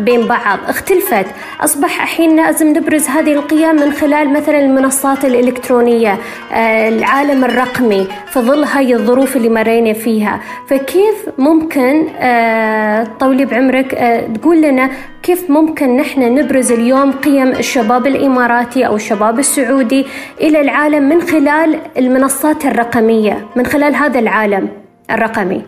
بين 0.00 0.26
بعض 0.26 0.58
اختلفت. 0.68 1.26
أصبح 1.60 2.02
الحين 2.02 2.36
لازم 2.36 2.68
نبرز 2.68 3.06
هذه 3.08 3.32
القيم 3.32 3.76
من 3.76 3.92
خلال 3.92 4.32
مثلا 4.32 4.58
المنصات 4.58 5.24
الإلكترونية 5.24 6.18
آه، 6.52 6.88
العالم 6.88 7.44
الرقمي 7.44 8.06
في 8.26 8.40
ظل 8.40 8.64
هاي 8.64 8.94
الظروف 8.94 9.36
اللي 9.36 9.48
مرينا 9.48 9.92
فيها. 9.92 10.40
فكيف 10.68 11.28
ممكن 11.38 12.08
آه، 12.20 13.08
طولي 13.20 13.44
بعمرك 13.44 13.94
آه، 13.94 14.26
تقول 14.26 14.62
لنا 14.62 14.90
كيف 15.22 15.50
ممكن 15.50 15.96
نحن 15.96 16.34
نبرز 16.34 16.72
اليوم 16.72 17.12
قيم 17.12 17.48
الشباب 17.48 18.06
الإماراتي 18.06 18.86
أو 18.86 18.96
الشباب 18.96 19.38
السعودي 19.38 20.06
إلى 20.40 20.60
العالم 20.60 21.08
من 21.08 21.20
خلال 21.22 21.78
المنصات 21.98 22.64
الرقمية 22.66 23.46
من 23.56 23.66
خلال 23.66 23.94
هذا 23.94 24.18
العالم 24.18 24.68
الرقمي؟ 25.10 25.62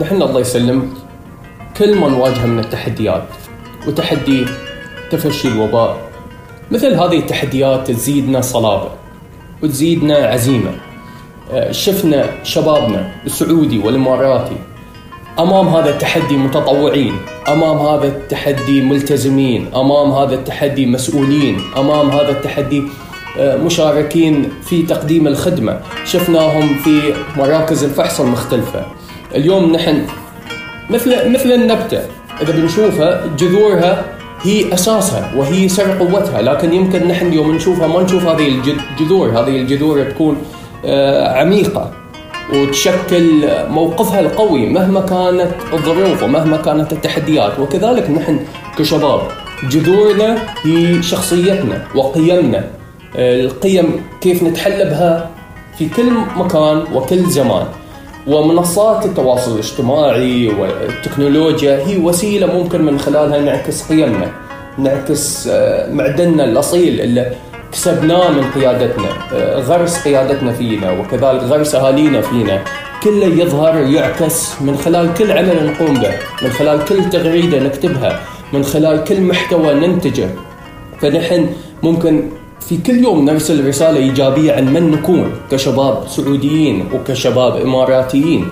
نحن 0.00 0.22
الله 0.22 0.40
يسلم 0.40 0.94
كل 1.78 1.98
ما 1.98 2.08
نواجه 2.08 2.46
من 2.46 2.58
التحديات 2.58 3.39
وتحدي 3.86 4.46
تفشي 5.10 5.48
الوباء. 5.48 5.96
مثل 6.70 6.94
هذه 6.94 7.18
التحديات 7.18 7.90
تزيدنا 7.90 8.40
صلابة 8.40 8.88
وتزيدنا 9.62 10.16
عزيمة. 10.16 10.72
آه، 11.52 11.72
شفنا 11.72 12.24
شبابنا 12.42 13.12
السعودي 13.26 13.78
والإماراتي 13.78 14.56
أمام 15.38 15.68
هذا 15.68 15.90
التحدي 15.90 16.36
متطوعين 16.36 17.14
أمام 17.48 17.78
هذا 17.78 18.06
التحدي 18.06 18.80
ملتزمين 18.80 19.74
أمام 19.74 20.10
هذا 20.10 20.34
التحدي 20.34 20.86
مسؤولين 20.86 21.60
أمام 21.76 22.10
هذا 22.10 22.30
التحدي 22.30 22.82
آه، 23.38 23.56
مشاركين 23.56 24.48
في 24.62 24.82
تقديم 24.82 25.26
الخدمة. 25.26 25.80
شفناهم 26.04 26.74
في 26.74 27.14
مراكز 27.36 27.84
الفحص 27.84 28.20
المختلفة. 28.20 28.86
اليوم 29.34 29.72
نحن 29.72 30.06
مثل 30.90 31.32
مثل 31.32 31.52
النبتة. 31.52 32.02
اذا 32.42 32.52
بنشوفها 32.52 33.26
جذورها 33.38 34.04
هي 34.42 34.74
أساسها 34.74 35.32
وهي 35.36 35.68
سر 35.68 35.98
قوتها 35.98 36.42
لكن 36.42 36.72
يمكن 36.72 37.08
نحن 37.08 37.32
يوم 37.32 37.54
نشوفها 37.54 37.86
ما 37.86 38.02
نشوف 38.02 38.26
هذه 38.26 38.48
الجذور 38.48 39.28
هذه 39.28 39.56
الجذور 39.56 40.04
تكون 40.04 40.36
آه، 40.84 41.40
عميقة 41.40 41.90
وتشكل 42.54 43.48
موقفها 43.68 44.20
القوي 44.20 44.66
مهما 44.66 45.00
كانت 45.00 45.50
الظروف 45.72 46.22
ومهما 46.22 46.56
كانت 46.56 46.92
التحديات. 46.92 47.58
وكذلك 47.58 48.10
نحن 48.10 48.40
كشباب 48.78 49.20
جذورنا 49.70 50.38
هي 50.62 51.02
شخصيتنا 51.02 51.86
وقيمنا. 51.94 52.64
القيم 53.16 54.02
كيف 54.20 54.42
نتحلى 54.42 54.84
بها 54.84 55.30
في 55.78 55.88
كل 55.88 56.10
مكان 56.36 56.84
وكل 56.94 57.24
زمان. 57.24 57.66
ومنصات 58.26 59.06
التواصل 59.06 59.54
الاجتماعي 59.54 60.48
والتكنولوجيا 60.48 61.86
هي 61.86 61.96
وسيلة 61.96 62.46
ممكن 62.46 62.82
من 62.82 62.98
خلالها 62.98 63.38
نعكس 63.38 63.82
قيمنا 63.88 64.30
نعكس 64.78 65.48
آه، 65.52 65.92
معدننا 65.92 66.44
الأصيل 66.44 67.00
اللي 67.00 67.32
كسبناه 67.72 68.28
من 68.30 68.44
قيادتنا 68.54 69.08
آه، 69.34 69.58
غرس 69.58 70.02
قيادتنا 70.04 70.52
فينا 70.52 70.90
وكذلك 70.92 71.42
غرس 71.42 71.74
أهالينا 71.74 72.20
فينا. 72.20 72.62
كله 73.02 73.26
يظهر 73.26 73.76
يعكس 73.76 74.60
من 74.60 74.76
خلال 74.76 75.14
كل 75.14 75.32
عمل 75.32 75.66
نقوم 75.66 75.94
به 75.94 76.12
من 76.42 76.50
خلال 76.50 76.84
كل 76.84 77.10
تغريدة 77.10 77.58
نكتبها 77.58 78.20
من 78.52 78.64
خلال 78.64 79.04
كل 79.04 79.20
محتوى 79.20 79.74
ننتجه. 79.74 80.28
فنحن 81.00 81.46
ممكن 81.82 82.30
في 82.70 82.76
كل 82.86 83.04
يوم 83.04 83.24
نرسل 83.24 83.66
رسالة 83.66 83.98
إيجابية 83.98 84.52
عن 84.52 84.72
من 84.72 84.90
نكون 84.90 85.32
كشباب 85.50 86.08
سعوديين 86.08 86.88
وكشباب 86.94 87.56
إماراتيين 87.56 88.48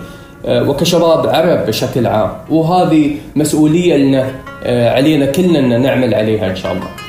آه، 0.46 0.70
وكشباب 0.70 1.26
عرب 1.26 1.66
بشكل 1.66 2.06
عام. 2.06 2.30
وهذه 2.50 3.10
مسؤولية 3.36 3.96
لنا 3.96 4.30
آه، 4.64 4.90
علينا 4.90 5.26
كلنا 5.26 5.58
أن 5.58 5.82
نعمل 5.82 6.14
عليها 6.14 6.50
إن 6.50 6.56
شاء 6.56 6.72
الله. 6.72 7.07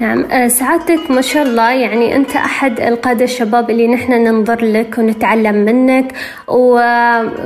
نعم 0.00 0.24
آه، 0.24 0.48
سعادتك 0.48 1.10
ما 1.10 1.20
شاء 1.20 1.42
الله. 1.42 1.70
يعني 1.70 2.16
أنت 2.16 2.36
أحد 2.36 2.80
القادة 2.80 3.24
الشباب 3.24 3.70
اللي 3.70 3.88
نحن 3.88 4.12
ننظر 4.12 4.64
لك 4.64 4.98
ونتعلم 4.98 5.54
منك 5.54 6.12
و... 6.48 6.80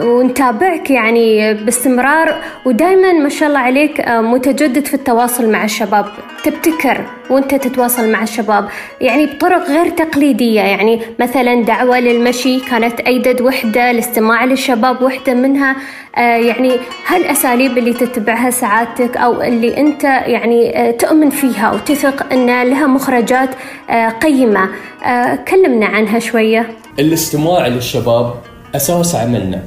ونتابعك 0.03 0.91
يعني 0.91 1.55
باستمرار. 1.55 2.35
ودائما 2.65 3.13
ما 3.13 3.29
شاء 3.29 3.49
الله 3.49 3.59
عليك 3.61 4.01
آه، 4.01 4.21
متجدد 4.21 4.87
في 4.87 4.95
التواصل 4.95 5.51
مع 5.51 5.65
الشباب. 5.65 6.07
تبتكر 6.45 7.05
وأنت 7.31 7.55
تتواصل 7.55 8.13
مع 8.13 8.23
الشباب. 8.23 8.69
يعني 9.01 9.27
بطرق 9.27 9.71
غير 9.71 9.89
تقليدية. 9.89 10.61
يعني 10.61 11.01
مثلا 11.21 11.63
دعوة 11.65 12.01
للمشي 12.01 12.61
كانت 12.61 13.01
أيدد 13.01 13.41
وحدة 13.41 13.91
الاستماع 13.91 14.45
للشباب 14.45 15.03
وحدة 15.03 15.35
منها. 15.35 15.77
يعني 16.19 16.77
هالأساليب 17.07 17.79
اللي 17.79 17.93
تتبعها 17.93 18.51
سعادتك 18.51 19.17
أو 19.17 19.43
اللي 19.43 19.77
أنت 19.77 20.05
يعني 20.05 20.93
تؤمن 20.93 21.31
فيها 21.31 21.73
وتثق 21.73 22.33
أن 22.33 22.47
لها 22.63 22.87
مخرجات 22.87 23.51
آه، 23.91 24.09
قيمة؟ 24.09 24.69
آه، 25.05 25.35
كلمنا 25.35 25.87
عنها 25.87 26.19
شوية. 26.19 26.71
الاستماع 26.99 27.67
للشباب 27.67 28.35
أساس 28.75 29.15
عملنا. 29.15 29.63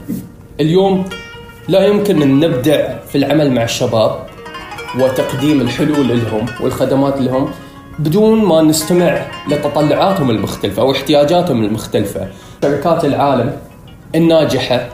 اليوم 0.60 1.06
لا 1.68 1.86
يمكن 1.86 2.22
أن 2.22 2.40
نبدع 2.40 2.98
في 3.12 3.18
العمل 3.18 3.52
مع 3.52 3.64
الشباب 3.64 4.12
وتقديم 5.00 5.62
الحلول 5.62 6.08
لهم 6.08 6.46
والخدمات 6.62 7.22
لهم 7.22 7.50
بدون 8.00 8.46
ما 8.46 8.62
نستمع 8.62 9.22
لتطلعاتهم 9.50 10.30
المختلفة 10.30 10.82
أو 10.82 10.92
احتياجاتهم 10.92 11.64
المختلفة. 11.64 12.28
شركات 12.64 13.06
العالم 13.06 13.54
الناجحة 14.16 14.88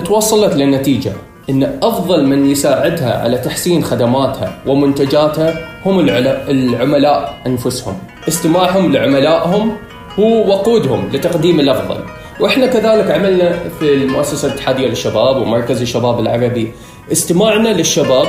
توصلت 0.00 0.54
لنتيجة 0.54 1.12
إن 1.50 1.78
أفضل 1.82 2.26
من 2.26 2.50
يساعدها 2.50 3.22
على 3.22 3.38
تحسين 3.38 3.84
خدماتها 3.84 4.58
ومنتجاتها 4.66 5.68
هم 5.86 6.00
العملاء 6.48 7.34
أنفسهم. 7.46 7.98
استماعهم 8.28 8.92
لعملائهم 8.92 9.76
هو 10.18 10.48
وقودهم 10.48 11.08
لتقديم 11.12 11.60
الأفضل. 11.60 12.00
وإحنا 12.40 12.66
كذلك 12.66 13.10
عملنا 13.10 13.58
في 13.78 13.94
المؤسسة 13.94 14.48
الاتحادية 14.48 14.86
للشباب 14.86 15.36
ومركز 15.36 15.80
الشباب 15.80 16.20
العربي. 16.20 16.72
استماعنا 17.12 17.68
للشباب 17.68 18.26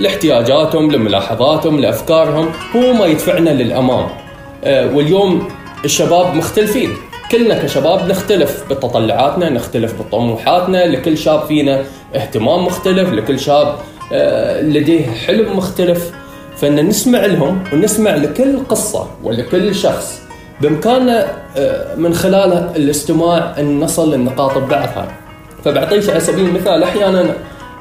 لاحتياجاتهم 0.00 0.92
لملاحظاتهم 0.92 1.80
لأفكارهم 1.80 2.50
هو 2.76 2.92
ما 2.92 3.06
يدفعنا 3.06 3.50
للأمام. 3.50 4.06
آه، 4.64 4.94
واليوم 4.94 5.48
الشباب 5.84 6.34
مختلفين. 6.34 6.90
كلنا 7.30 7.62
كشباب 7.62 8.08
نختلف 8.08 8.64
بتطلعاتنا 8.70 9.50
نختلف 9.50 9.94
بطموحاتنا 10.02 10.86
لكل 10.86 11.18
شاب 11.18 11.46
فينا 11.46 11.84
اهتمام 12.14 12.64
مختلف 12.64 13.12
لكل 13.12 13.40
شاب 13.40 13.74
آه، 14.12 14.60
لديه 14.62 15.06
حلم 15.06 15.56
مختلف. 15.56 16.12
فإن 16.56 16.86
نسمع 16.88 17.26
لهم 17.26 17.64
ونسمع 17.72 18.14
لكل 18.14 18.58
قصة 18.68 19.06
ولكل 19.24 19.74
شخص 19.74 20.20
بإمكاننا 20.60 21.26
آه، 21.56 21.94
من 21.96 22.14
خلال 22.14 22.52
الاستماع 22.76 23.54
أن 23.58 23.80
نصل 23.80 24.14
للنقاط 24.14 24.58
ببعضها 24.58 25.08
فبعطيك 25.64 26.10
على 26.10 26.20
سبيل 26.20 26.44
المثال 26.44 26.82
أحيانا 26.82 27.34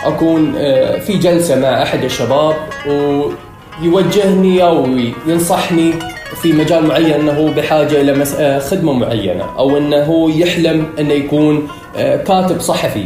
أكون 0.04 0.54
آه، 0.58 1.00
في 1.00 1.18
جلسة 1.18 1.60
مع 1.60 1.84
أحد 1.84 2.04
الشباب 2.04 2.56
ويوجهني 2.88 4.64
أو 4.64 4.88
ينصحني 5.28 5.94
في 6.36 6.54
مجال 6.54 6.88
معين 6.88 7.12
أنه 7.12 7.54
بحاجة 7.58 8.02
إلى 8.02 8.24
آه، 8.40 8.60
خدمة 8.60 8.94
معينة 8.94 9.44
أو 9.58 9.78
أنه 9.78 10.32
يحلم 10.32 10.86
انه 11.00 11.14
يكون 11.14 11.68
آه، 11.96 12.16
كاتب 12.16 12.60
صحفي. 12.60 13.06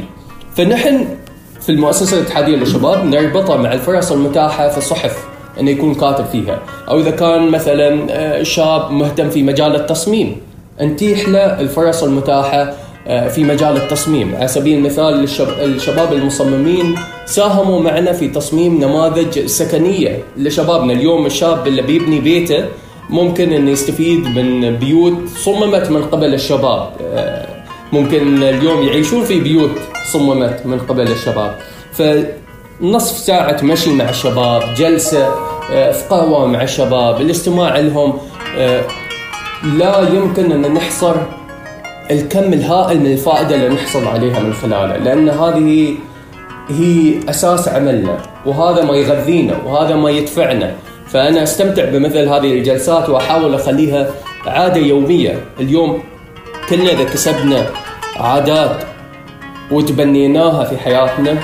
فنحن 0.56 1.08
في 1.62 1.72
المؤسسة 1.72 2.18
الاتحادية 2.18 2.56
للشباب 2.56 3.06
نربطه 3.06 3.58
مع 3.58 3.74
الفرص 3.74 4.12
المتاحة 4.12 4.70
في 4.70 4.78
الصحف 4.78 5.18
انه 5.60 5.72
يكون 5.72 5.96
كاتب 5.96 6.26
فيها. 6.26 6.60
أو 6.90 7.00
إذا 7.00 7.12
كان 7.12 7.50
مثلا 7.50 8.08
آه، 8.10 8.44
شاب 8.44 8.92
مهتم 8.92 9.30
في 9.30 9.44
مجال 9.44 9.76
التصميم 9.76 10.36
نتيح 10.82 11.30
له 11.30 11.60
الفرص 11.60 12.04
المتاحة 12.04 12.74
في 13.30 13.44
مجال 13.44 13.78
التصميم. 13.78 14.36
على 14.36 14.48
سبيل 14.48 14.78
المثال 14.78 15.28
الشباب 15.64 16.14
المصممين 16.14 16.96
ساهموا 17.26 17.80
معنا 17.80 18.12
في 18.12 18.28
تصميم 18.28 18.84
نماذج 18.84 19.46
سكنية 19.46 20.24
لشبابنا. 20.38 20.94
اليوم 20.94 21.26
الشاب 21.26 21.68
اللي 21.68 21.82
بيبني 21.82 22.20
بيته 22.20 22.66
ممكن 23.10 23.54
انه 23.54 23.72
يستفيد 23.72 24.28
من 24.38 24.76
بيوت 24.76 25.30
صممت 25.36 25.92
من 25.92 26.04
قبل 26.04 26.34
الشباب. 26.34 26.90
آه، 27.14 27.48
ممكن 27.94 28.44
اليوم 28.44 28.84
يعيشون 28.88 29.24
في 29.24 29.40
بيوت 29.40 29.72
صممت 30.14 30.62
من 30.66 30.80
قبل 30.80 31.12
الشباب. 31.12 31.56
فنصف 31.94 33.18
ساعة 33.18 33.58
مشي 33.64 33.94
مع 33.94 34.10
الشباب 34.10 34.62
جلسة 34.78 35.28
آه، 35.72 35.92
في 35.92 36.04
قهوة 36.10 36.46
مع 36.46 36.64
الشباب 36.64 37.22
الاستماع 37.22 37.78
لهم 37.78 38.14
آه، 38.58 38.82
لا 39.78 40.10
يمكن 40.14 40.52
أن 40.52 40.74
نحصر 40.74 41.16
الكم 42.12 42.54
الهائل 42.54 43.00
من 43.00 43.12
الفائدة 43.12 43.56
اللي 43.56 43.70
نحصل 43.70 44.08
عليها 44.08 44.40
من 44.40 44.54
خلاله 44.54 44.98
لأن 44.98 45.30
هذه 45.30 45.96
هي 46.70 47.20
أساس 47.30 47.68
عملنا 47.68 48.18
وهذا 48.46 48.84
ما 48.84 48.96
يغذينا 48.96 49.58
وهذا 49.66 49.96
ما 49.96 50.10
يدفعنا. 50.10 50.76
فأنا 51.14 51.44
أستمتع 51.44 51.86
بمثل 51.86 52.28
هذه 52.28 52.54
الجلسات 52.54 53.10
وأحاول 53.10 53.56
أخليها 53.56 54.10
عادة 54.46 54.80
يومية. 54.80 55.40
اليوم 55.60 56.04
كلنا 56.70 56.92
إذا 56.92 57.04
كسبنا 57.04 57.66
عادات 58.16 58.84
وتبنيناها 59.72 60.64
في 60.64 60.78
حياتنا 60.78 61.38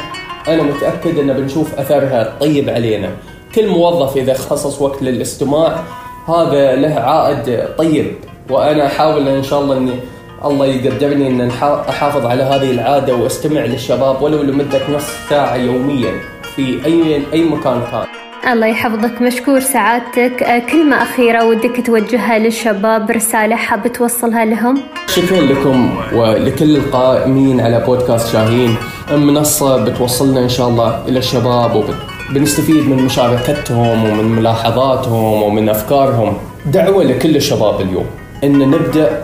أنا 0.47 0.63
متأكد 0.63 1.19
أن 1.19 1.33
بنشوف 1.33 1.79
أثرها 1.79 2.33
طيب 2.39 2.69
علينا. 2.69 3.09
كل 3.55 3.67
موظف 3.67 4.17
إذا 4.17 4.33
خصص 4.33 4.81
وقت 4.81 5.01
للاستماع 5.01 5.83
هذا 6.27 6.75
له 6.75 6.93
عائد 6.93 7.67
طيب. 7.77 8.11
وأنا 8.49 8.85
أحاول 8.85 9.27
إن 9.27 9.43
شاء 9.43 9.61
الله 9.61 9.77
أني 9.77 9.99
الله 10.45 10.65
يقدرني 10.65 11.27
أن 11.27 11.41
أحافظ 11.89 12.25
على 12.25 12.43
هذه 12.43 12.71
العادة 12.71 13.15
وأستمع 13.15 13.61
للشباب 13.61 14.21
ولو 14.21 14.41
لمدة 14.41 14.79
نص 14.89 15.05
ساعة 15.29 15.55
يوميا 15.55 16.11
في 16.55 16.85
أي 16.85 17.21
أي 17.33 17.43
مكان 17.43 17.81
كان. 17.91 18.16
الله 18.53 18.67
يحفظك 18.67 19.21
مشكور 19.21 19.59
سعادتك. 19.59 20.43
آه، 20.43 20.59
كلمة 20.59 21.01
أخيرة 21.03 21.45
ودك 21.45 21.85
توجهها 21.85 22.39
للشباب 22.39 23.11
رسالة 23.11 23.55
حاب 23.55 23.87
توصلها 23.87 24.45
لهم؟ 24.45 24.77
شكرا 25.07 25.41
لكم 25.41 25.95
ولكل 26.13 26.75
القائمين 26.75 27.61
على 27.61 27.83
بودكاست 27.85 28.33
شاهين. 28.33 28.75
منصة 29.11 29.85
بتوصلنا 29.85 30.39
إن 30.39 30.49
شاء 30.49 30.67
الله 30.67 31.03
إلى 31.07 31.19
الشباب 31.19 31.83
وبنستفيد 32.31 32.89
من 32.89 33.03
مشاركتهم 33.03 34.05
ومن 34.05 34.23
ملاحظاتهم 34.25 35.43
ومن 35.43 35.69
أفكارهم. 35.69 36.37
دعوة 36.65 37.03
لكل 37.03 37.35
الشباب 37.35 37.81
اليوم 37.81 38.05
أن 38.43 38.59
نبدأ 38.59 39.23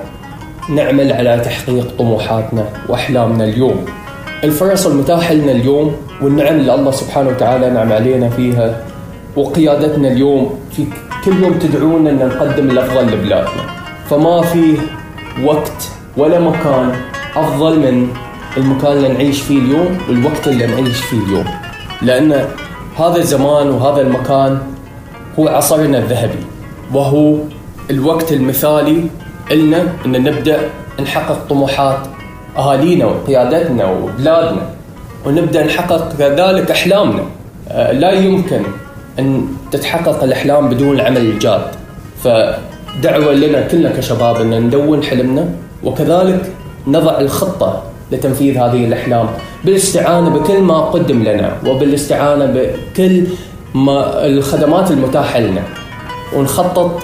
نعمل 0.70 1.12
على 1.14 1.42
تحقيق 1.46 1.88
طموحاتنا 2.00 2.66
وأحلامنا 2.90 3.44
اليوم. 3.44 3.86
الفرص 4.44 4.88
المتاحة 4.88 5.34
لنا 5.34 5.52
اليوم 5.52 5.96
والنعم 6.22 6.56
اللي 6.56 6.76
الله 6.76 6.92
سبحانه 6.92 7.30
وتعالى 7.30 7.70
نعم 7.70 7.92
علينا 7.92 8.30
فيها 8.30 8.93
وقيادتنا 9.36 10.08
اليوم 10.08 10.60
في 10.72 10.86
كل 11.26 11.44
يوم 11.44 11.54
تدعونا 11.54 12.10
أن 12.10 12.18
نقدم 12.28 12.70
الأفضل 12.70 13.14
لبلادنا. 13.14 13.64
فما 14.10 14.42
في 14.42 14.78
وقت 15.44 15.90
ولا 16.18 16.40
مكان 16.40 16.92
أفضل 17.36 17.80
من 17.80 18.08
المكان 18.58 18.92
اللي 18.92 19.08
نعيش 19.08 19.42
فيه 19.42 19.58
اليوم 19.60 19.98
والوقت 20.10 20.48
اللي 20.48 20.66
نعيش 20.68 21.02
فيه 21.02 21.18
اليوم. 21.18 21.46
لأن 22.02 22.46
هذا 23.00 23.18
الزمان 23.18 23.70
وهذا 23.70 24.02
المكان 24.02 24.60
هو 25.40 25.48
عصرنا 25.48 25.98
الذهبي 25.98 26.44
وهو 26.94 27.36
الوقت 27.92 28.32
المثالي 28.32 29.04
لنا 29.52 29.82
أن 30.06 30.12
نبدأ 30.12 30.70
نحقق 31.02 31.46
طموحات 31.50 32.00
أهالينا 32.58 33.06
وقيادتنا 33.06 33.86
وبلادنا 33.86 34.70
ونبدأ 35.26 35.66
نحقق 35.66 36.14
كذلك 36.18 36.72
أحلامنا. 36.72 37.24
آه، 37.70 37.92
لا 37.92 38.12
يمكن 38.12 38.62
أن 39.20 39.48
تتحقق 39.72 40.24
الأحلام 40.24 40.70
بدون 40.70 40.96
العمل 40.96 41.18
الجاد 41.18 41.62
فدعوة 42.24 43.34
لنا 43.34 43.68
كلنا 43.68 43.90
كشباب 43.90 44.42
أن 44.42 44.60
ندون 44.60 45.04
حلمنا 45.04 45.50
وكذلك 45.84 46.52
نضع 46.88 47.20
الخطة 47.20 47.84
لتنفيذ 48.12 48.58
هذه 48.58 48.86
الأحلام 48.86 49.28
بالاستعانة 49.66 50.30
بكل 50.30 50.62
ما 50.62 50.80
قدم 50.80 51.24
لنا 51.24 51.58
وبالاستعانة 51.68 52.46
بكل 52.46 53.24
ما 53.74 54.26
الخدمات 54.26 54.92
المتاحة 54.92 55.40
لنا. 55.40 55.64
ونخطط 56.36 57.04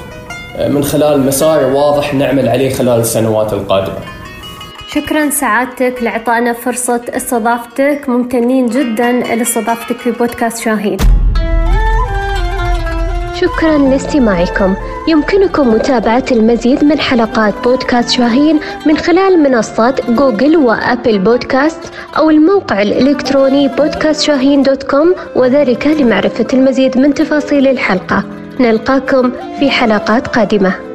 من 0.70 0.84
خلال 0.84 1.26
مسار 1.26 1.66
واضح 1.66 2.14
نعمل 2.14 2.50
عليه 2.50 2.74
خلال 2.74 3.00
السنوات 3.00 3.54
القادمة. 3.54 3.98
شكرا 4.88 5.30
سعادتك 5.30 5.96
لإعطائنا 6.02 6.54
فرصة 6.54 7.02
استضافتك 7.10 8.06
ممتنين 8.08 8.66
جدا 8.66 9.12
لاستضافتك 9.12 9.98
في 9.98 10.12
بودكاست 10.12 10.64
شاهين. 10.64 10.98
شكرا 13.42 13.78
لاستماعكم. 13.78 14.76
يمكنكم 15.08 15.68
متابعة 15.68 16.26
المزيد 16.32 16.84
من 16.84 17.00
حلقات 17.00 17.54
بودكاست 17.64 18.10
شاهين 18.10 18.60
من 18.86 18.98
خلال 18.98 19.44
منصات 19.44 20.12
Google 20.12 20.58
و 20.58 20.68
Apple 20.68 21.20
Podcasts 21.20 21.80
أو 22.18 22.30
الموقع 22.30 22.82
الإلكتروني 22.82 23.68
بودكاست 23.68 24.22
شاهين 24.22 24.64
dot 24.64 24.84
com 24.84 25.16
وذلك 25.36 25.88
لمعرفة 25.88 26.48
المزيد 26.54 26.98
من 26.98 27.14
تفاصيل 27.14 27.68
الحلقة. 27.68 28.24
نلقاكم 28.60 29.32
في 29.60 29.70
حلقات 29.70 30.28
قادمة. 30.28 30.89